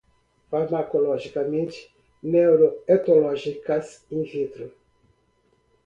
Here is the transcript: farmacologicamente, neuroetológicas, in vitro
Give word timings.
farmacologicamente, 0.51 1.77
neuroetológicas, 2.31 3.85
in 4.15 4.23
vitro 4.31 4.67